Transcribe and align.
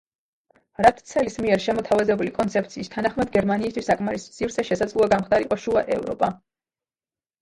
რატცელის 0.85 1.35
მიერ 1.45 1.61
შემოთავაზებული 1.65 2.33
კონცეფციის 2.39 2.91
თანახმად, 2.95 3.31
გერმანიისათვის 3.37 3.91
საკმარისი 3.93 4.33
სივრცე 4.41 4.67
შესაძლოა 4.71 5.11
გამხდარიყო 5.15 5.63
შუა 5.67 5.85
ევროპა. 5.99 6.35